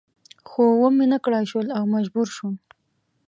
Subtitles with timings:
[0.49, 2.55] خو و مې نه کړای شول او مجبور شوم.